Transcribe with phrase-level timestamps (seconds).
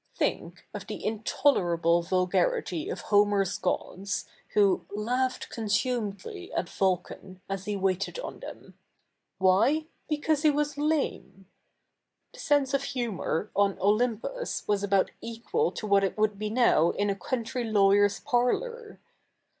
[0.15, 7.75] Think of the i7itolerable zudgarity of Home7^s gods, who'' laughed consu??iedly" at Vulca7i, as he
[7.77, 8.73] waited 07i thetn,—
[9.41, 9.85] zvhy?
[10.09, 11.45] because he zvas la77ie.
[12.33, 16.89] The se7ise of humour ofi Oly77ipus was about equal to what it would be now
[16.89, 18.99] in a country laivyer's parlour.